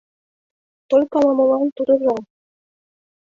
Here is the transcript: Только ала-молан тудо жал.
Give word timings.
Только 0.89 1.15
ала-молан 1.21 1.67
тудо 1.77 1.93
жал. 2.01 2.19